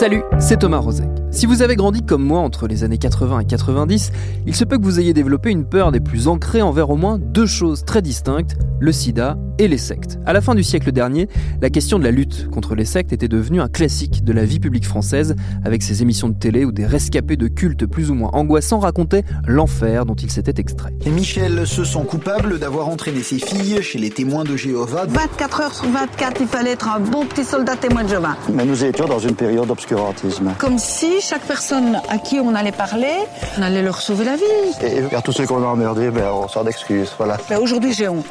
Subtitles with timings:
[0.00, 1.10] Salut, c'est Thomas Rozek.
[1.30, 4.12] Si vous avez grandi comme moi entre les années 80 et 90,
[4.46, 7.18] il se peut que vous ayez développé une peur des plus ancrées envers au moins
[7.18, 10.18] deux choses très distinctes, le sida et les sectes.
[10.24, 11.28] À la fin du siècle dernier,
[11.60, 14.58] la question de la lutte contre les sectes était devenue un classique de la vie
[14.58, 18.30] publique française, avec ses émissions de télé où des rescapés de cultes plus ou moins
[18.32, 20.94] angoissants racontaient l'enfer dont ils s'étaient extraits.
[21.04, 25.04] Et Michel se sent coupable d'avoir entraîné ses filles chez les témoins de Jéhovah?
[25.06, 28.38] 24 heures sur 24, il fallait être un bon petit soldat témoin de Jéhovah.
[28.50, 30.54] Mais nous étions dans une période d'obscurantisme.
[30.58, 33.12] Comme si chaque personne à qui on allait parler,
[33.58, 34.42] on allait leur sauver la vie.
[34.82, 37.12] Et vers tous ceux qu'on a emmerdés, ben, on sort d'excuses.
[37.18, 37.36] Voilà.
[37.50, 38.24] Ben, Aujourd'hui, j'ai honte.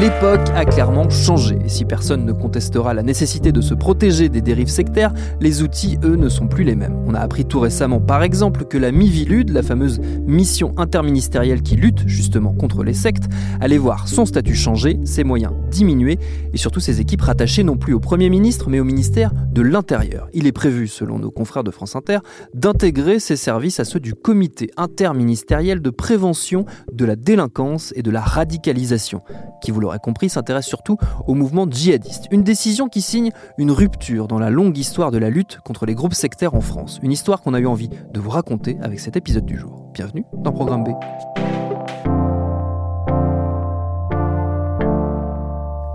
[0.00, 4.40] L'époque a clairement changé, et si personne ne contestera la nécessité de se protéger des
[4.40, 6.96] dérives sectaires, les outils, eux, ne sont plus les mêmes.
[7.06, 11.76] On a appris tout récemment, par exemple, que la Mivilude, la fameuse mission interministérielle qui
[11.76, 13.28] lutte justement contre les sectes,
[13.60, 16.18] allait voir son statut changer, ses moyens diminuer,
[16.52, 20.26] et surtout ses équipes rattachées non plus au Premier ministre, mais au ministère de l'Intérieur.
[20.32, 22.18] Il est prévu, selon nos confrères de France Inter,
[22.52, 28.10] d'intégrer ces services à ceux du comité interministériel de prévention de la délinquance et de
[28.10, 29.20] la radicalisation,
[29.62, 30.96] qui, vous l'aurez compris, s'intéresse surtout
[31.26, 32.26] au mouvement djihadiste.
[32.30, 35.94] Une décision qui signe une rupture dans la longue histoire de la lutte contre les
[35.94, 36.98] groupes sectaires en France.
[37.02, 39.90] Une histoire qu'on a eu envie de vous raconter avec cet épisode du jour.
[39.92, 40.88] Bienvenue dans Programme B.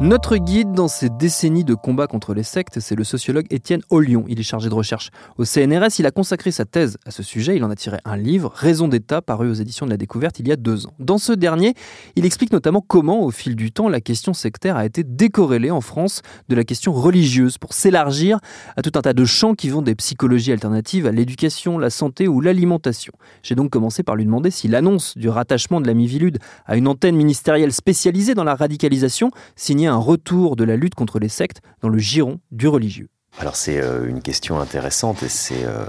[0.09, 4.25] Notre guide dans ces décennies de combat contre les sectes, c'est le sociologue Étienne Ollion.
[4.28, 6.00] Il est chargé de recherche au CNRS.
[6.00, 7.56] Il a consacré sa thèse à ce sujet.
[7.56, 10.47] Il en a tiré un livre, Raison d'État, paru aux éditions de la Découverte il
[10.47, 10.94] y a deux ans.
[10.97, 11.75] Dans ce dernier,
[12.16, 15.80] il explique notamment comment, au fil du temps, la question sectaire a été décorrélée en
[15.80, 18.40] France de la question religieuse pour s'élargir
[18.78, 22.28] à tout un tas de champs qui vont des psychologies alternatives à l'éducation, la santé
[22.28, 23.14] ou l'alimentation.
[23.44, 26.88] J'ai donc commencé par lui demander si l'annonce du rattachement de la Mivilude à une
[26.88, 31.61] antenne ministérielle spécialisée dans la radicalisation signait un retour de la lutte contre les sectes
[31.81, 33.09] dans le giron du religieux.
[33.37, 35.85] Alors c'est euh, une question intéressante et c'est euh,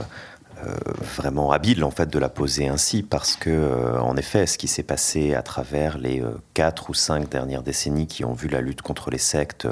[1.17, 4.69] vraiment habile en fait de la poser ainsi parce que euh, en effet ce qui
[4.69, 8.61] s'est passé à travers les euh, quatre ou cinq dernières décennies qui ont vu la
[8.61, 9.67] lutte contre les sectes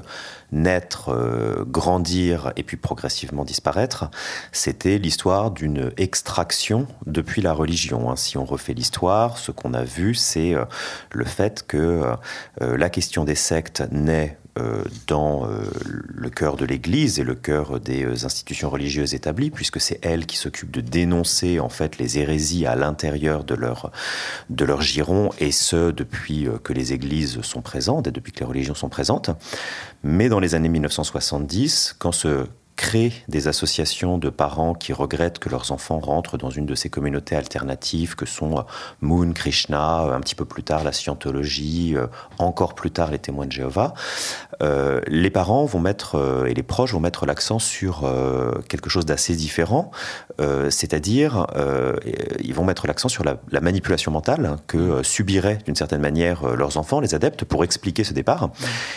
[0.53, 4.10] naître, euh, grandir et puis progressivement disparaître,
[4.53, 8.10] c'était l'histoire d'une extraction depuis la religion.
[8.10, 8.16] hein.
[8.16, 10.65] Si on refait l'histoire, ce qu'on a vu, c'est euh,
[11.10, 12.03] le fait que
[12.62, 14.48] euh, la question des sectes naît euh,
[15.07, 15.63] dans euh,
[16.09, 20.27] le cœur de l'Église et le cœur des euh, institutions religieuses établies, puisque c'est elles
[20.27, 23.93] qui s'occupent de dénoncer en fait les hérésies à l'intérieur de leur
[24.51, 28.41] de leur giron, et ce depuis euh, que les Églises sont présentes et depuis que
[28.41, 29.31] les religions sont présentes.
[30.03, 32.47] Mais dans les années 1970, quand se
[32.78, 36.89] créent des associations de parents qui regrettent que leurs enfants rentrent dans une de ces
[36.89, 38.62] communautés alternatives que sont euh,
[39.00, 42.06] Moon, Krishna, euh, un petit peu plus tard la scientologie, euh,
[42.38, 43.94] encore plus tard les témoins de Jéhovah.
[44.62, 49.05] Euh, les parents vont mettre et les proches vont mettre l'accent sur euh, quelque chose
[49.05, 49.91] d'assez différent,
[50.41, 51.47] euh, c'est-à-dire
[52.41, 56.77] ils vont mettre l'accent sur la, la manipulation mentale que subiraient d'une certaine manière leurs
[56.77, 58.50] enfants, les adeptes, pour expliquer ce départ.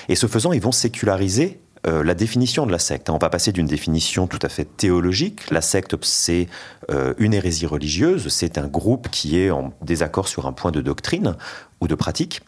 [0.07, 3.09] Et ce faisant, ils vont séculariser euh, la définition de la secte.
[3.09, 5.49] On va passer d'une définition tout à fait théologique.
[5.49, 6.47] La secte, c'est
[6.91, 10.81] euh, une hérésie religieuse, c'est un groupe qui est en désaccord sur un point de
[10.81, 11.35] doctrine
[11.79, 12.41] ou de pratique.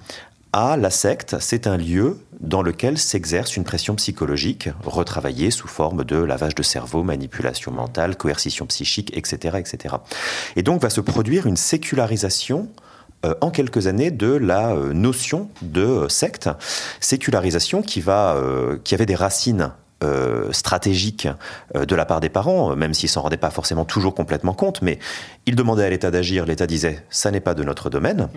[0.55, 6.03] À la secte, c'est un lieu dans lequel s'exerce une pression psychologique retravaillée sous forme
[6.03, 9.95] de lavage de cerveau, manipulation mentale, coercition psychique, etc., etc.
[10.55, 12.69] Et donc va se produire une sécularisation
[13.41, 16.49] en quelques années de la euh, notion de euh, secte,
[16.99, 19.71] sécularisation qui, va, euh, qui avait des racines
[20.03, 21.27] euh, stratégiques
[21.75, 24.53] euh, de la part des parents, euh, même s'ils s'en rendaient pas forcément toujours complètement
[24.53, 24.99] compte, mais
[25.45, 28.27] ils demandaient à l'État d'agir, l'État disait ça n'est pas de notre domaine.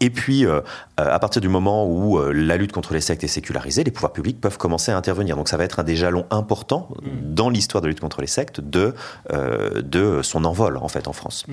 [0.00, 0.60] Et puis, euh,
[0.96, 4.12] à partir du moment où euh, la lutte contre les sectes est sécularisée, les pouvoirs
[4.12, 5.36] publics peuvent commencer à intervenir.
[5.36, 6.88] Donc, ça va être un des jalons importants
[7.22, 8.94] dans l'histoire de la lutte contre les sectes de,
[9.32, 11.46] euh, de son envol, en fait, en France.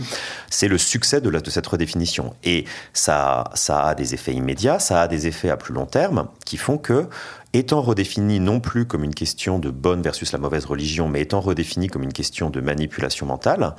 [0.49, 2.33] C'est le succès de, la- de cette redéfinition.
[2.43, 6.27] Et ça, ça a des effets immédiats, ça a des effets à plus long terme
[6.45, 7.07] qui font que
[7.53, 11.41] étant redéfinie non plus comme une question de bonne versus la mauvaise religion, mais étant
[11.41, 13.75] redéfinie comme une question de manipulation mentale,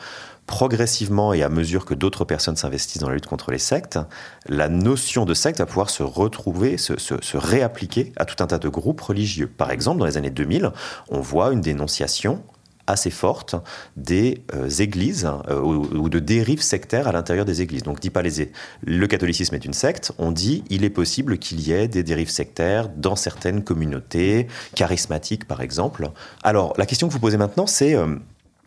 [0.46, 3.98] progressivement et à mesure que d'autres personnes s'investissent dans la lutte contre les sectes,
[4.46, 8.58] la notion de secte va pouvoir se retrouver, se, se, réappliquer à tout un tas
[8.58, 9.46] de groupes religieux.
[9.46, 10.72] Par exemple, dans les années 2000,
[11.10, 12.42] on voit une dénonciation
[12.86, 13.54] assez forte
[13.96, 17.82] des euh, églises euh, ou, de dérives sectaires à l'intérieur des églises.
[17.82, 18.50] Donc, dit pas les,
[18.84, 22.30] le catholicisme est une secte, on dit il est possible qu'il y ait des dérives
[22.30, 26.10] sectaires dans certaines communautés charismatiques, par exemple.
[26.42, 28.16] Alors, la question que vous posez maintenant, c'est euh,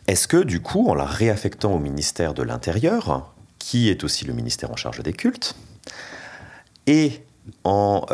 [0.07, 4.33] est-ce que, du coup, en la réaffectant au ministère de l'Intérieur, qui est aussi le
[4.33, 5.55] ministère en charge des cultes,
[6.87, 7.23] et
[7.63, 8.05] en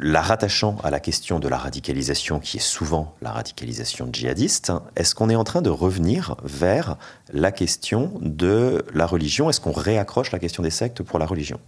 [0.00, 5.14] la rattachant à la question de la radicalisation, qui est souvent la radicalisation djihadiste, est-ce
[5.14, 6.96] qu'on est en train de revenir vers
[7.32, 9.50] la question de la religion?
[9.50, 11.60] Est-ce qu'on réaccroche la question des sectes pour la religion?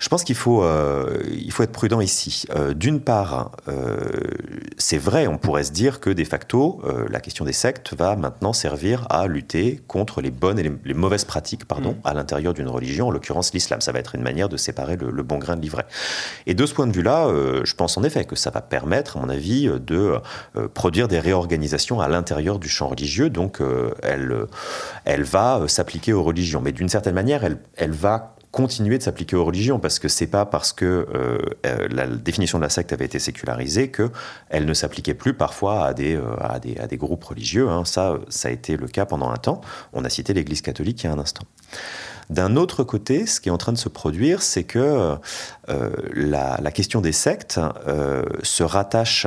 [0.00, 2.46] Je pense qu'il faut, euh, il faut être prudent ici.
[2.56, 3.98] Euh, d'une part, euh,
[4.78, 8.52] c'est vrai, on pourrait se dire que de facto, la question des sectes va maintenant
[8.52, 12.00] servir à lutter contre les bonnes et les, mauvaises pratiques pardon, mm.
[12.04, 13.82] à l'intérieur d'une religion, en l'occurrence l'islam.
[13.82, 15.86] Ça va être une manière de séparer le, bon grain de l'ivraie.
[16.46, 17.28] Et de ce point de vue-là,
[17.62, 20.14] je pense en effet que ça va permettre, à mon avis, de
[20.72, 23.28] produire des réorganisations à l'intérieur du champ religieux.
[23.28, 23.58] Donc,
[24.02, 24.46] elle,
[25.04, 26.62] elle va s'appliquer aux religions.
[26.62, 30.26] Mais d'une certaine manière, elle, elle va continuer de s'appliquer aux religions parce que c'est
[30.26, 34.10] pas parce que euh, euh, la définition de la secte avait été sécularisée que
[34.48, 37.68] elle ne s'appliquait plus parfois à des, euh, groupes religieux.
[37.68, 37.84] Hein.
[37.84, 39.60] Ça, ça a été le cas pendant un temps.
[39.92, 41.44] On a cité l'Église catholique il y a un instant.
[42.28, 45.16] D'un autre côté, ce qui est en train de se produire, c'est que
[46.14, 47.58] la, question des sectes
[48.44, 49.26] se rattache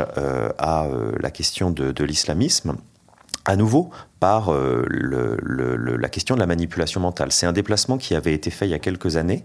[0.58, 0.88] à
[1.20, 2.78] la question de l'islamisme
[3.46, 4.86] à nouveau par euh,
[6.00, 7.32] la question de la manipulation mentale.
[7.32, 9.44] C'est un déplacement qui avait été fait il y a quelques années.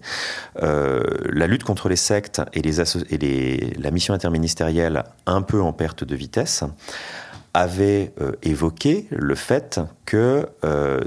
[0.63, 1.03] Euh,
[1.33, 2.63] la lutte contre les sectes et,
[3.79, 6.63] la mission interministérielle, un peu en perte de vitesse,
[7.55, 10.49] avait euh, évoqué le fait que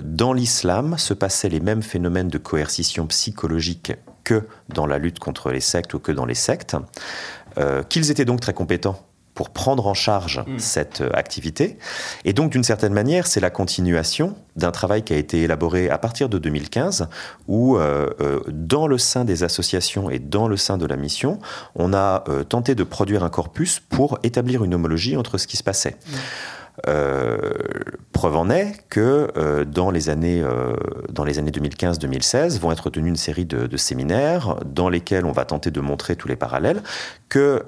[0.03, 3.93] dans l'islam se passaient les mêmes phénomènes de coercition psychologique
[4.23, 6.75] que dans la lutte contre les sectes ou que dans les sectes,
[7.89, 8.99] qu'ils étaient donc très compétents
[9.41, 10.59] pour prendre en charge mm.
[10.59, 11.79] cette euh, activité.
[12.25, 15.97] Et donc, d'une certaine manière, c'est la continuation d'un travail qui a été élaboré à
[15.97, 17.09] partir de 2015,
[17.47, 21.39] où euh, euh, dans le sein des associations et dans le sein de la mission,
[21.73, 25.63] on a tenté de produire un corpus pour établir une homologie entre ce qui se
[25.63, 25.95] passait.
[26.05, 26.11] Mm.
[26.87, 27.51] Euh,
[28.11, 30.73] preuve en est que euh, dans, les années, euh,
[31.17, 35.81] années 2015-2016 vont être tenus une série de, séminaires dans lesquels on va tenter de
[35.81, 36.81] montrer tous les parallèles
[37.29, 37.63] que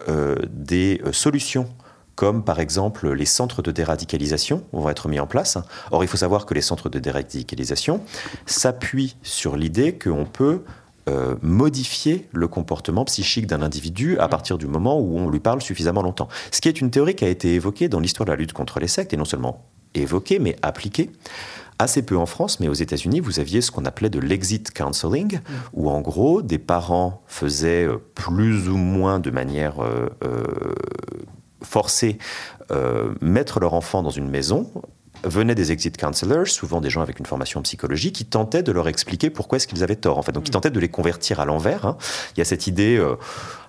[0.50, 1.68] des solutions
[2.16, 5.58] comme par exemple les centres de déradicalisation vont être mis en place.
[5.92, 8.02] Or, il faut savoir que les centres de déradicalisation
[8.46, 10.62] s'appuient sur l'idée qu'on peut
[11.10, 15.62] euh, modifier le comportement psychique d'un individu à partir du moment où on lui parle
[15.62, 16.30] suffisamment longtemps.
[16.50, 18.80] Ce qui est une théorie qui a été évoquée dans l'histoire de la lutte contre
[18.80, 19.66] les sectes, et non seulement
[19.96, 21.12] évoquée, mais appliquée.
[21.78, 25.40] Assez peu en France, mais aux États-Unis, vous aviez ce qu'on appelait de l'exit counseling,
[25.74, 30.08] où en gros, des parents faisaient euh, plus ou moins de manière euh,
[31.62, 32.18] forcée
[33.22, 34.72] mettre leur enfant dans une maison
[35.24, 38.72] venaient des exit counselors, souvent des gens avec une formation en psychologie, qui tentaient de
[38.72, 40.18] leur expliquer pourquoi est-ce qu'ils avaient tort.
[40.18, 40.54] En fait, donc, qui mm.
[40.54, 41.86] tentaient de les convertir à l'envers.
[41.86, 41.98] Hein.
[42.36, 43.16] Il y a cette idée, euh,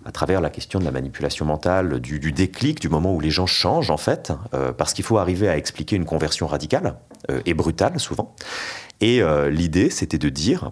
[0.05, 3.47] à travers la question de la manipulation mentale, du, déclic, du moment où les gens
[3.47, 6.97] changent, en fait, euh, parce qu'il faut arriver à expliquer une conversion radicale
[7.31, 8.35] euh, et brutale, souvent.
[9.01, 10.71] Et l'idée, c'était de dire,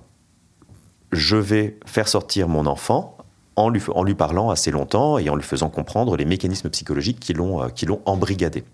[1.10, 3.11] je vais faire sortir mon enfant
[3.56, 7.68] en lui, parlant assez longtemps et en lui faisant comprendre les mécanismes psychologiques qui l'ont,
[7.70, 8.64] qui l'ont embrigadé.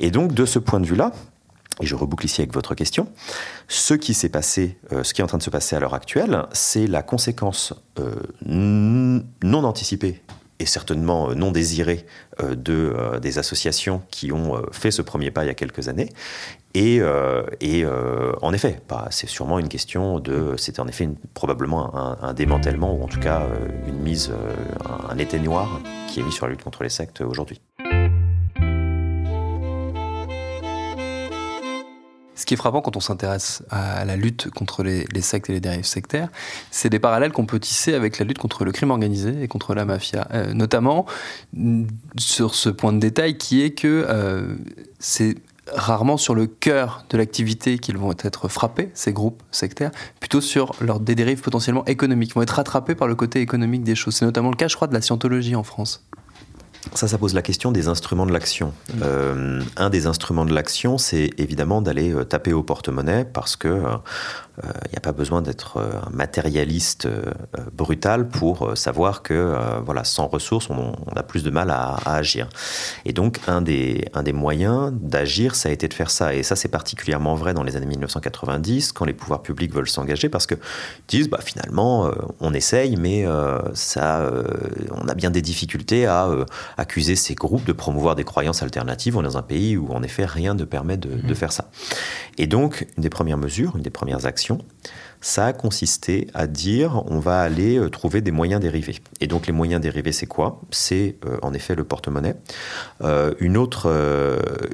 [0.00, 1.12] Et donc, de ce point de vue-là,
[1.80, 3.08] et je reboucle ici avec votre question,
[3.68, 5.94] ce qui s'est passé, euh, ce qui est en train de se passer à l'heure
[5.94, 8.14] actuelle, c'est la conséquence euh,
[8.46, 10.22] non anticipée
[10.60, 12.06] et certainement euh, non désirée
[12.40, 16.10] de, des associations qui ont fait ce premier pas il y a quelques années.
[16.74, 17.00] Et,
[17.60, 17.86] et
[18.42, 20.54] en effet, bah, c'est sûrement une question de.
[20.56, 23.46] C'est en effet probablement un, démantèlement, ou en tout cas
[23.86, 24.32] une mise,
[24.84, 27.60] un, un éteignoir qui est mis sur la lutte contre les sectes aujourd'hui.
[32.44, 35.60] Ce qui est frappant quand on s'intéresse à la lutte contre les, sectes et les
[35.60, 36.28] dérives sectaires,
[36.70, 39.74] c'est des parallèles qu'on peut tisser avec la lutte contre le crime organisé et contre
[39.74, 40.28] la mafia.
[40.34, 41.06] Euh, notamment
[42.18, 44.56] sur ce point de détail qui est que euh,
[44.98, 45.36] c'est
[45.72, 49.90] rarement sur le cœur de l'activité qu'ils vont être frappés, ces groupes sectaires,
[50.20, 52.30] plutôt sur leurs des dérives potentiellement économiques.
[52.30, 54.14] Ils vont être rattrapés par le côté économique des choses.
[54.16, 56.04] C'est notamment le cas, je crois, de la scientologie en France.
[56.92, 58.74] Ça, ça pose la question des instruments de l'action.
[58.92, 59.00] Mm.
[59.02, 63.82] Euh, un des instruments de l'action, c'est évidemment d'aller euh, taper au porte-monnaie parce que
[64.62, 67.08] il n'y a pas besoin d'être un matérialiste
[67.72, 72.48] brutal pour savoir que voilà, sans ressources, on, a plus de mal à, agir.
[73.04, 76.34] Et donc, un des, un des moyens d'agir, ça a été de faire ça.
[76.34, 80.28] Et ça, c'est particulièrement vrai dans les années 1990, quand les pouvoirs publics veulent s'engager,
[80.28, 80.58] parce qu'ils
[81.08, 83.24] disent, bah, finalement, on essaye, mais
[83.74, 84.30] ça,
[84.92, 86.28] on a bien des difficultés à
[86.76, 89.16] accuser ces groupes de promouvoir des croyances alternatives.
[89.16, 91.34] On est dans un pays où, en effet, rien ne permet de, de mmh.
[91.34, 91.70] faire ça.
[92.38, 94.43] Et donc, une des premières mesures, une des premières actions,
[95.24, 98.96] ça a consisté à dire on va aller euh, trouver des moyens dérivés.
[99.20, 100.60] Et donc les moyens dérivés, c'est quoi?
[100.70, 102.36] C'est euh, en effet le porte-monnaie.
[103.02, 103.90] Euh, une, autre,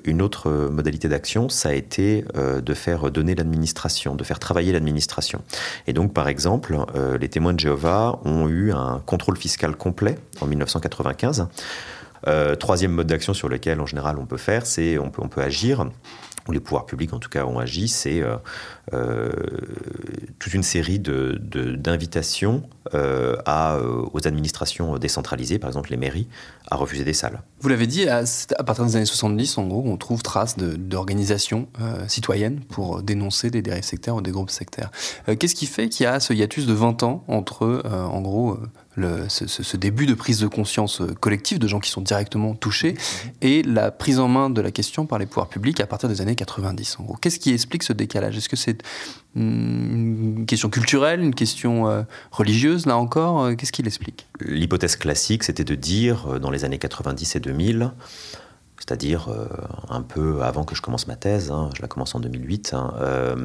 [0.04, 5.42] une autre modalité d'action, ça a été de faire donner l'administration, de faire travailler l'administration.
[5.86, 6.76] Et donc par exemple,
[7.20, 11.46] les témoins de Jéhovah ont eu un contrôle fiscal complet en 1995.
[12.58, 15.86] Troisième mode d'action sur lequel en général on peut faire, c'est on peut, agir
[16.48, 18.36] où les pouvoirs publics en tout cas ont agi, c'est euh,
[18.92, 19.30] euh,
[20.38, 22.62] toute une série d'invitations
[22.94, 23.36] euh,
[24.12, 26.28] aux administrations décentralisées, par exemple les mairies,
[26.70, 27.42] à refuser des salles.
[27.60, 28.24] Vous l'avez dit, à,
[28.64, 31.68] partir des années 70, en gros, on trouve trace d'organisations
[32.08, 34.90] citoyennes pour dénoncer des dérives sectaires ou des groupes sectaires.
[35.38, 38.58] Qu'est-ce qui fait qu'il y a ce hiatus de 20 ans entre, en gros,
[39.28, 43.30] ce, début de prise de conscience euh, collective de gens qui sont directement touchés mhm.
[43.42, 46.20] et la prise en main de la question par les pouvoirs publics à partir des
[46.20, 46.98] années 90.
[47.00, 48.36] En gros, qu'est-ce qui explique ce décalage?
[48.36, 48.82] Est-ce que c'est
[49.36, 53.44] une question culturelle, une question euh, religieuse là encore?
[53.44, 54.26] Euh, Qu'est-ce qui l'explique?
[54.40, 57.92] L'hypothèse classique, c'était de dire dans les années 90 et 2000
[58.80, 59.46] c'est-à-dire euh,
[59.90, 62.72] un peu avant que je commence ma thèse, hein, je la commence en 2008.
[62.72, 63.36] Hein, euh,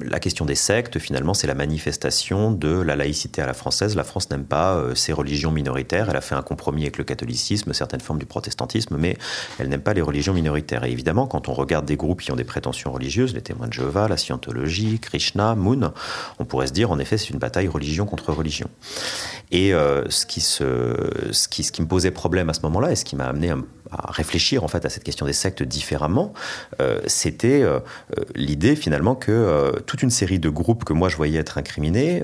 [0.00, 3.96] la question des sectes, finalement, c'est la manifestation de la laïcité à la française.
[3.96, 6.08] La France n'aime pas euh, ces religions minoritaires.
[6.10, 9.16] Elle a fait un compromis avec le catholicisme, certaines formes du protestantisme, mais
[9.58, 10.84] elle n'aime pas les religions minoritaires.
[10.84, 13.72] Et évidemment, quand on regarde des groupes qui ont des prétentions religieuses, les témoins de
[13.72, 15.92] Jéhovah, la scientologie, Krishna, Moon,
[16.38, 18.68] on pourrait se dire, en effet, c'est une bataille religion contre religion.
[19.50, 20.94] Et ce, qui se,
[21.32, 23.52] ce, qui, me posait problème à ce moment-là, et ce qui m'a amené
[23.90, 26.32] à réfléchir en fait à cette question des sectes différemment,
[26.80, 27.80] euh, c'était euh,
[28.18, 32.22] euh, l'idée finalement que toute une série de groupes que moi je voyais être incriminés,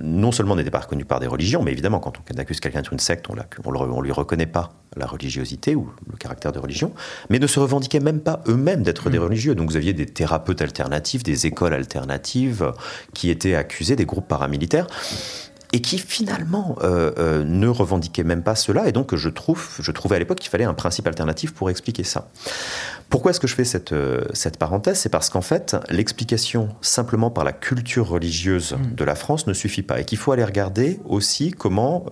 [0.00, 2.92] non seulement n'étaient pas reconnus par des religions, mais évidemment quand on accuse quelqu'un d'être
[2.92, 6.92] une secte, on, ne lui reconnaît pas la religiosité ou le caractère de religion,
[7.30, 9.22] mais ne se revendiquaient même pas eux-mêmes d'être des mmh.
[9.22, 9.54] religieux.
[9.54, 12.72] Donc vous aviez des thérapeutes alternatifs, des écoles alternatives
[13.12, 14.86] qui étaient accusés, des groupes paramilitaires
[15.74, 18.88] et qui finalement euh, euh, ne revendiquait même pas cela.
[18.88, 22.04] Et donc je, trouve, je trouvais à l'époque qu'il fallait un principe alternatif pour expliquer
[22.04, 22.28] ça.
[23.10, 24.98] Pourquoi est-ce que je fais cette, euh, cette parenthèse?
[24.98, 28.94] C'est parce qu'en fait, l'explication simplement par la culture religieuse mm.
[28.94, 32.06] de la France ne suffit pas et qu'il faut aller regarder aussi comment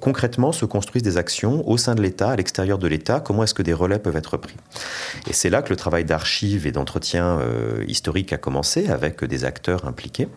[0.00, 3.54] concrètement se construisent des actions au sein de l'État, à l'extérieur de l'État, comment est-ce
[3.54, 4.54] que des relais peuvent être pris?
[5.28, 7.40] Et c'est là que le travail d'archives et d'entretien
[7.86, 10.28] historique a commencé avec des acteurs impliqués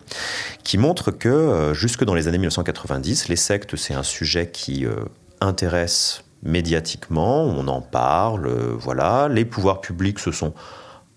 [0.64, 4.96] qui montrent que jusque dans les années 1990, les sectes, c'est un sujet qui euh,
[5.40, 9.28] intéresse médiatiquement, on en parle, euh, voilà.
[9.28, 10.52] Les pouvoirs publics se sont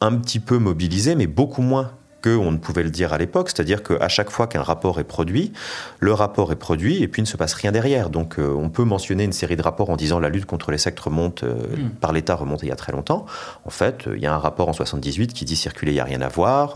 [0.01, 1.91] un petit peu mobilisés, mais beaucoup moins
[2.21, 5.53] qu'on ne pouvait le dire à l'époque, c'est-à-dire qu'à chaque fois qu'un rapport est produit,
[5.99, 8.09] le rapport est produit et puis il ne se passe rien derrière.
[8.09, 10.77] Donc euh, on peut mentionner une série de rapports en disant la lutte contre les
[10.77, 11.91] sectes remonte hmm.
[12.01, 13.25] par l'État remonte il y a très longtemps.
[13.63, 16.05] En fait, il y a un rapport en 78 qui dit circuler, il n'y a
[16.05, 16.73] rien à voir.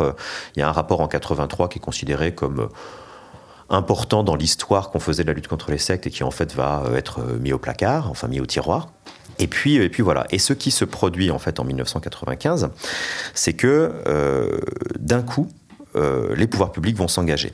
[0.55, 2.69] Il y a un rapport en 83 qui est considéré comme
[3.69, 6.53] important dans l'histoire qu'on faisait de la lutte contre les sectes et qui en fait
[6.53, 8.89] va euh, être euh, mis au placard, enfin mis au tiroir.
[9.39, 10.25] Et puis, et puis voilà.
[10.29, 12.69] Et ce qui se produit en fait en 1995,
[13.33, 14.59] c'est que euh,
[14.99, 15.49] d'un coup,
[16.35, 17.53] les pouvoirs publics vont s'engager.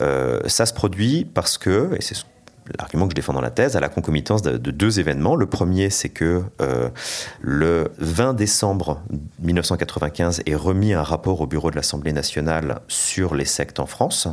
[0.00, 2.16] ça se produit parce que, et c'est
[2.78, 5.36] l'argument que je défends dans la thèse, à la concomitance de, deux événements.
[5.36, 6.44] Le premier, c'est que
[7.42, 9.02] le 20 décembre
[9.40, 14.28] 1995 est remis un rapport au bureau de l'Assemblée nationale sur les sectes en France.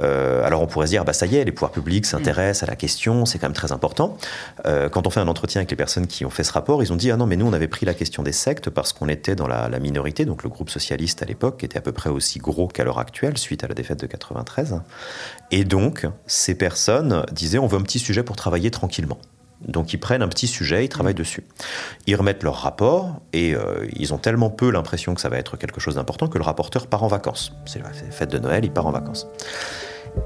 [0.00, 2.70] Euh, alors on pourrait se dire, bah ça y est, les pouvoirs publics s'intéressent à
[2.70, 4.16] la question, c'est quand même très important.
[4.66, 6.92] Euh, quand on fait un entretien avec les personnes qui ont fait ce rapport, ils
[6.92, 9.08] ont dit, ah non, mais nous on avait pris la question des sectes parce qu'on
[9.08, 12.38] était dans la, minorité, donc le groupe socialiste à l'époque était à peu près aussi
[12.40, 14.80] gros qu'à l'heure actuelle suite à la défaite de 93.
[15.50, 19.18] Et donc ces personnes disaient, on veut un petit sujet pour travailler tranquillement.
[19.66, 21.44] Donc ils prennent un petit sujet, ils travaillent dessus.
[22.06, 25.56] Ils remettent leur rapport et euh, ils ont tellement peu l'impression que ça va être
[25.56, 27.52] quelque chose d'important que le rapporteur part en vacances.
[27.66, 29.26] C'est fête de Noël, il part en vacances.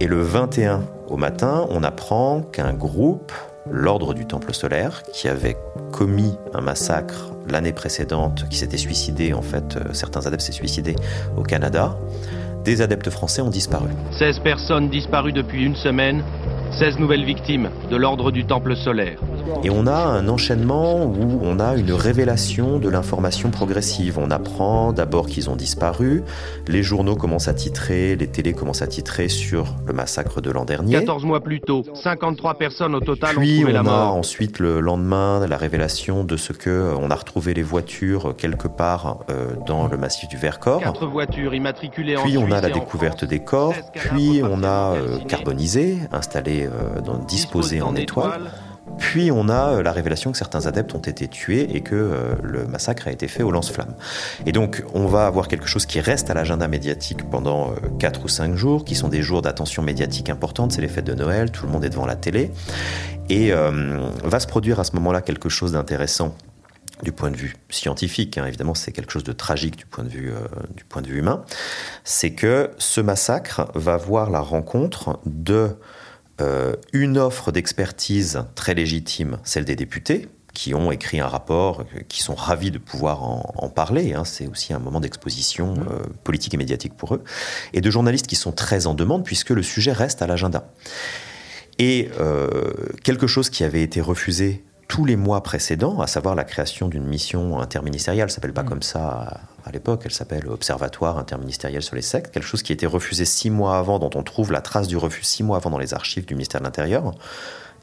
[0.01, 3.33] Et le 21 au matin, on apprend qu'un groupe,
[3.71, 5.57] l'Ordre du Temple solaire, qui avait
[5.93, 10.97] commis un massacre l'année précédente, qui s'était suicidé, en fait, euh, certains adeptes s'étaient suicidés
[11.37, 11.99] au Canada,
[12.65, 13.91] des adeptes français ont disparu.
[14.19, 16.23] 16 personnes disparues depuis une semaine
[16.79, 19.19] 16 nouvelles victimes de l'ordre du Temple solaire.
[19.64, 24.19] Et on a un enchaînement où on a une révélation de l'information progressive.
[24.19, 26.23] On apprend d'abord qu'ils ont disparu,
[26.67, 30.64] les journaux commencent à titrer, les télés commencent à titrer sur le massacre de l'an
[30.64, 30.93] dernier.
[30.93, 34.17] 14 mois plus tôt, 53 personnes au total Puis ont trouvé on la a mort.
[34.17, 38.69] ensuite le lendemain la révélation de ce que euh, on a retrouvé les voitures quelque
[38.69, 40.81] part euh, dans le massif du Vercors.
[40.81, 43.29] Quatre voitures immatriculées en Puis on a la découverte France.
[43.29, 47.95] des corps, 16 cadavres puis on a euh, carbonisé, installé, euh, dans, disposé Disposés en
[47.97, 48.50] étoiles.
[48.99, 52.35] Puis on a euh, la révélation que certains adeptes ont été tués et que euh,
[52.42, 53.95] le massacre a été fait au lance-flammes.
[54.45, 58.28] Et donc on va avoir quelque chose qui reste à l'agenda médiatique pendant 4 ou
[58.28, 61.66] 5 jours, qui sont des jours d'attention médiatique importante, c'est les fêtes de Noël, tout
[61.66, 62.50] le monde est devant la télé.
[63.28, 66.35] Et euh, va se produire à ce moment-là quelque chose d'intéressant
[67.02, 70.09] du point de vue scientifique, hein, évidemment c'est quelque chose de tragique du point de
[70.09, 71.45] vue, euh, du point de vue humain,
[72.04, 75.76] c'est que ce massacre va voir la rencontre de
[76.43, 82.01] euh, une offre d'expertise très légitime, celle des députés, qui ont écrit un rapport, euh,
[82.09, 84.13] qui sont ravis de pouvoir en, en parler.
[84.13, 84.25] hein.
[84.25, 87.25] c'est aussi un moment d'exposition euh, politique et médiatique pour eux.
[87.73, 90.71] Et de journalistes qui sont très en demande, puisque le sujet reste à l'agenda.
[91.79, 92.73] Et euh,
[93.03, 97.07] quelque chose qui avait été refusé tous les mois précédents, à savoir la création d'une
[97.07, 101.95] mission interministérielle, elle s'appelle pas comme ça à, à l'époque, elle s'appelle Observatoire interministériel sur
[101.95, 104.61] les sectes, quelque chose qui a été refusé six mois avant, dont on trouve la
[104.61, 107.15] trace du refus six mois avant dans les archives du ministère de l'Intérieur,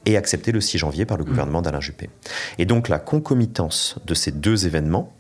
[0.06, 2.10] et accepté le 6 janvier par le gouvernement d'Alain Juppé.
[2.58, 5.14] Et donc la concomitance de ces deux événements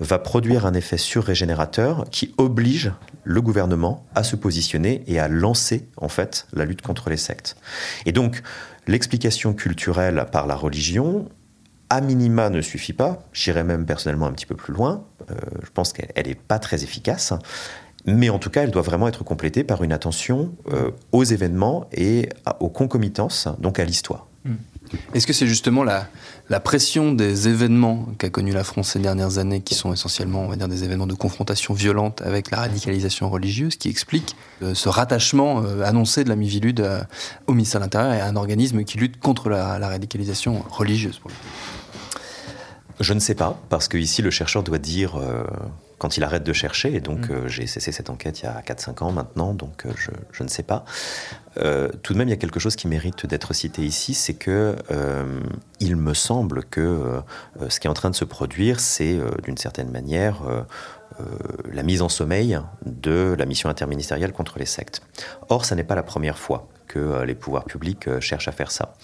[0.00, 5.88] va produire un effet surrégénérateur qui oblige le gouvernement à se positionner et à lancer
[5.96, 7.56] en fait la lutte contre les sectes.
[8.06, 8.42] Et donc
[8.86, 11.28] l'explication culturelle par la religion
[11.90, 13.22] à minima ne suffit pas.
[13.32, 15.04] J'irais même personnellement un petit peu plus loin.
[15.30, 17.32] Euh, je pense qu'elle n'est pas très efficace.
[18.06, 21.88] Mais en tout cas, elle doit vraiment être complétée par une attention euh, aux événements
[21.92, 22.28] et
[22.60, 24.26] aux concomitances, donc à l'histoire.
[25.14, 26.08] Est-ce que c'est justement la,
[26.50, 30.48] la pression des événements qu'a connu la France ces dernières années, qui sont essentiellement, on
[30.48, 34.88] va dire, des événements de confrontation violente avec la radicalisation religieuse, qui explique euh, ce
[34.88, 37.00] rattachement euh, annoncé de la Mivilude euh,
[37.46, 41.20] au ministère de l'Intérieur et à un organisme qui lutte contre la, radicalisation religieuse
[43.00, 45.18] Je ne sais pas, parce que ici le chercheur doit dire
[46.04, 48.60] quand il arrête de chercher, et donc euh, j'ai cessé cette enquête il y a
[48.60, 50.84] 4-5 ans maintenant, donc euh, je, je ne sais pas.
[51.56, 54.34] Euh, tout de même, il y a quelque chose qui mérite d'être cité ici, c'est
[54.34, 54.76] que
[55.80, 57.22] il me semble que
[57.70, 60.42] ce qui est en train de se produire, c'est d'une certaine manière
[61.20, 61.24] euh,
[61.72, 65.00] la mise en sommeil de la mission interministérielle contre les sectes.
[65.48, 68.52] Or, ça n'est pas la première fois que euh, les pouvoirs publics euh, cherchent à
[68.52, 68.94] faire ça.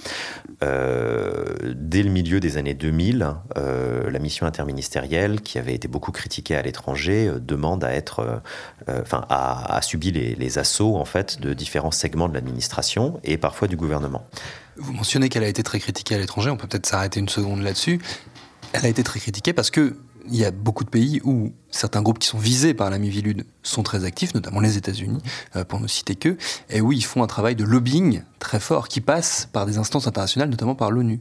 [0.63, 6.13] Euh, dès le milieu des années 2000, euh, la mission interministérielle, qui avait été beaucoup
[6.13, 8.43] critiquée à l'étranger, demande à être,
[8.89, 13.39] enfin, a, a subi les, les assauts en fait de différents segments de l'administration et
[13.39, 14.25] parfois du gouvernement.
[14.77, 17.63] Vous mentionnez qu'elle a été très critiquée à l'étranger, on peut peut-être s'arrêter une seconde
[17.63, 18.01] là-dessus.
[18.73, 19.97] Elle a été très critiquée parce que
[20.31, 23.45] il y a beaucoup de pays où certains groupes qui sont visés par la Mivilude
[23.63, 25.21] sont très actifs, notamment les États-Unis,
[25.57, 26.37] euh, pour ne citer que,
[26.69, 30.07] et où ils font un travail de lobbying très fort qui passe par des instances
[30.07, 31.21] internationales, notamment par l'ONU.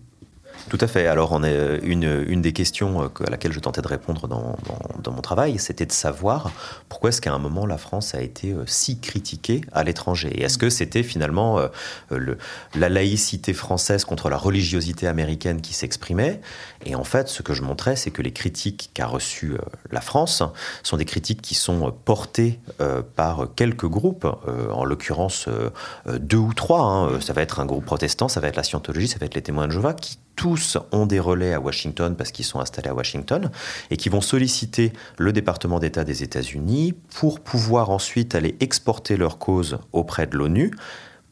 [0.67, 1.07] Tout à fait.
[1.07, 4.55] Alors, on est une, une des questions euh, à laquelle je tentais de répondre dans,
[5.03, 6.51] dans- mon travail, c'était de savoir
[6.89, 10.29] pourquoi est-ce qu'à un moment la France a été euh, si critiquée à l'étranger?
[10.29, 11.67] Et est-ce que c'était finalement euh,
[12.11, 12.37] le-
[12.75, 16.39] la laïcité française contre la religiosité américaine qui s'exprimait?
[16.85, 19.57] Et en fait, ce que je montrais, c'est que les critiques qu'a reçues euh,
[19.91, 20.43] la France
[20.83, 25.71] sont des critiques qui sont euh, portées euh, par quelques groupes, euh, en l'occurrence euh,
[26.07, 26.81] euh, deux ou trois.
[26.83, 27.19] hein.
[27.21, 29.41] Ça va être un groupe protestant, ça va être la Scientologie, ça va être les
[29.41, 29.95] témoins de Jéhovah,
[30.39, 33.51] tous ont des relais à Washington parce qu'ils sont installés à Washington
[33.91, 39.37] et qui vont solliciter le département d'État des États-Unis pour pouvoir ensuite aller exporter leur
[39.37, 40.71] cause auprès de l'ONU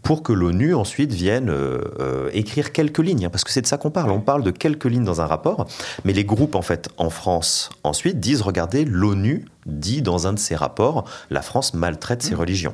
[0.04, 3.68] pour que l'ONU ensuite vienne euh, euh, écrire quelques lignes, hein, parce que c'est de
[3.68, 4.12] ça qu'on parle.
[4.12, 5.68] On parle de quelques lignes dans un rapport,
[6.04, 10.40] mais les groupes en fait en France ensuite disent regardez l'ONU dit dans un de
[10.40, 12.74] ses rapports la France maltraite ses religions.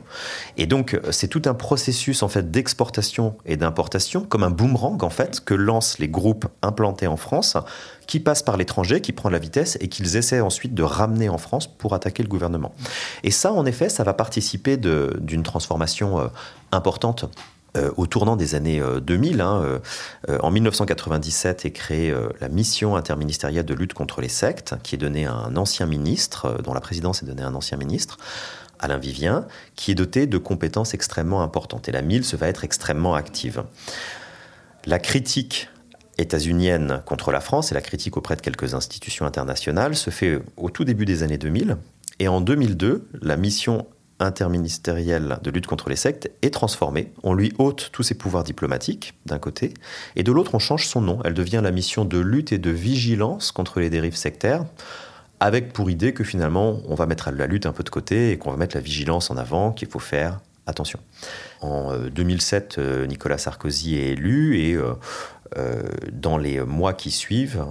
[0.58, 5.04] Et donc euh, c'est tout un processus en fait d'exportation et d'importation comme un boomerang
[5.04, 7.58] en fait que lancent les groupes implantés en France
[8.08, 11.38] qui passent par l'étranger, qui prend la vitesse et qu'ils essaient ensuite de ramener en
[11.38, 12.74] France pour attaquer le gouvernement.
[13.24, 16.28] Et ça en effet ça va participer d'une transformation euh,
[16.72, 17.26] importante
[17.76, 19.42] euh, au tournant des années euh, 2000.
[19.42, 19.80] hein, euh,
[20.30, 24.96] euh, en 1997 est créée euh, la mission interministérielle de lutte contre les sectes, qui
[24.96, 27.78] est donnée à un ancien ministre, euh, dont la présidence est donnée à un ancien
[27.78, 28.18] ministre,
[28.80, 31.90] Alain Vivien, qui est doté de compétences extrêmement importantes.
[31.90, 33.64] Et la MILS va être extrêmement active.
[34.86, 35.70] La critique
[36.18, 40.70] états-unienne contre la France et la critique auprès de quelques institutions internationales se fait au
[40.70, 41.78] tout début des années 2000.
[42.20, 43.88] Et en 2002, la mission
[44.20, 47.12] interministérielle de lutte contre les sectes est transformée.
[47.24, 49.74] On lui ôte tous ses pouvoirs diplomatiques, d'un côté,
[50.16, 51.20] et de l'autre, on change son nom.
[51.24, 54.66] Elle devient la mission de lutte et de vigilance contre les dérives sectaires,
[55.40, 58.38] avec pour idée que finalement, on va mettre la lutte un peu de côté et
[58.38, 61.00] qu'on va mettre la vigilance en avant, qu'il faut faire attention.
[61.64, 67.64] En 2007, euh, euh, Nicolas Sarkozy est élu et euh, dans les mois qui suivent,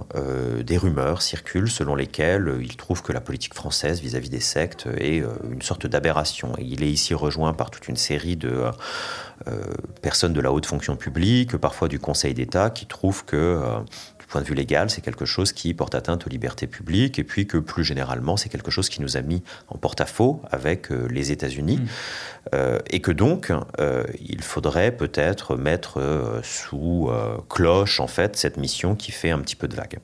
[0.63, 5.21] des rumeurs circulent selon lesquelles il trouve que la politique française vis-à-vis des sectes est
[5.51, 6.53] une sorte d'aberration.
[6.59, 8.71] Il est ici rejoint par toute une série de
[10.01, 13.59] personnes de la haute fonction publique, parfois du Conseil d'État, qui trouvent que
[14.33, 17.45] point de vue légal, c'est quelque chose qui porte atteinte aux libertés publiques, et puis
[17.45, 21.31] que plus généralement, c'est quelque chose qui nous a mis en porte-à-faux avec euh, les
[21.31, 21.87] États-Unis, mm.
[22.55, 27.11] euh, et que donc, euh, il faudrait peut-être mettre sous
[27.47, 29.99] cloche, en fait, cette mission qui fait un petit peu de vague.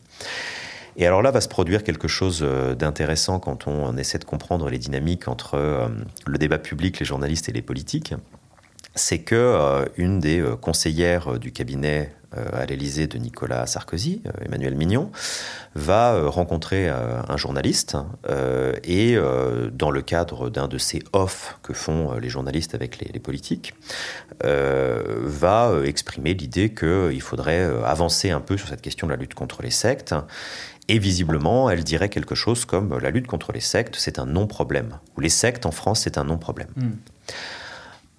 [0.95, 2.45] Et alors là va se produire quelque chose
[2.77, 5.89] d'intéressant quand on essaie de comprendre les dynamiques entre
[6.27, 8.13] le débat public, les journalistes et les politiques.
[8.95, 15.11] C'est que une des conseillères du cabinet à l'Élysée de Nicolas Sarkozy, euh, Emmanuel Mignon,
[15.75, 17.97] va euh, rencontrer un journaliste
[18.83, 19.17] et
[19.71, 23.73] dans le cadre d'un de ces off que font les journalistes avec les, politiques,
[24.43, 29.61] va exprimer l'idée qu'il faudrait avancer un peu sur cette question de la lutte contre
[29.61, 30.15] les sectes.
[30.89, 34.97] Et visiblement, elle dirait quelque chose comme la lutte contre les sectes, c'est un non-problème.
[35.15, 36.69] Ou les sectes en France, c'est un non-problème.
[36.75, 36.91] Hmm.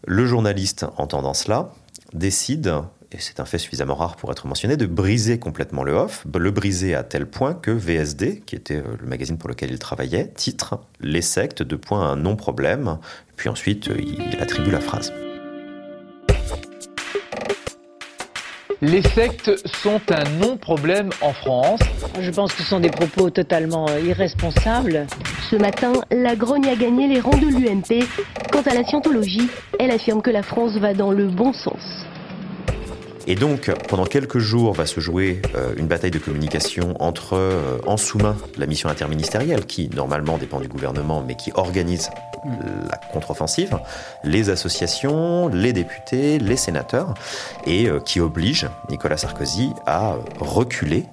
[0.07, 1.73] Le journaliste, entendant cela,
[2.13, 2.73] décide
[3.13, 6.51] et c'est un fait suffisamment rare pour être mentionné, de briser complètement le off, le
[6.51, 10.29] briser à tel point que VSD, qui était euh, le magazine pour lequel il travaillait,
[10.29, 12.99] titre Les sectes, de point un non-problème,
[13.37, 15.13] puis ensuite euh, il attribue la phrase.
[18.83, 21.81] Les sectes sont un non-problème en France.
[22.19, 25.07] Je pense que ce sont des propos totalement euh, irresponsables.
[25.51, 28.07] Ce matin, la grogne a gagné les rangs de l'UMP.
[28.51, 32.07] Quant à la scientologie, elle affirme que la France va dans le bon sens.
[33.31, 37.79] Et donc, pendant quelques jours, va se jouer euh, une bataille de communication entre, euh,
[37.87, 42.11] en sous-main, la mission interministérielle, qui normalement dépend du gouvernement, mais qui organise
[42.45, 43.79] la contre-offensive,
[44.25, 47.15] les associations, les députés, les sénateurs,
[47.69, 51.05] et euh, qui oblige Nicolas Sarkozy à reculer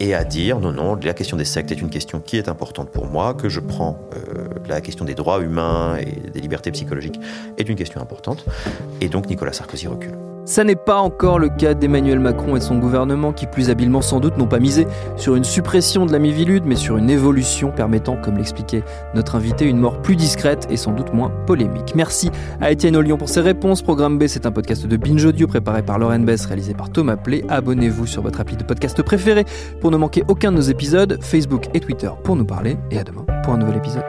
[0.00, 2.90] et à dire non, non, la question des sectes est une question qui est importante
[2.90, 3.98] pour moi, que je prends
[4.66, 7.20] la question des droits humains et des libertés psychologiques
[7.58, 8.46] est une question importante,
[9.02, 10.31] et donc Nicolas Sarkozy recule.
[10.44, 14.18] Ça n'est pas encore le cas d'Emmanuel Macron et son gouvernement qui, plus habilement sans
[14.18, 18.16] doute, n'ont pas misé sur une suppression de la Mivilude, mais sur une évolution permettant,
[18.16, 18.82] comme l'expliquait
[19.14, 21.94] notre invité, une mort plus discrète et sans doute moins polémique.
[21.94, 23.82] Merci à Étienne Olion pour ses réponses.
[23.82, 27.16] Programme B, c'est un podcast de Binge Audio préparé par Lauren Bess, réalisé par Thomas
[27.16, 27.44] Play.
[27.48, 29.44] Abonnez-vous sur votre appli de podcast préféré
[29.80, 33.04] pour ne manquer aucun de nos épisodes, Facebook et Twitter pour nous parler, et à
[33.04, 34.02] demain pour un nouvel épisode.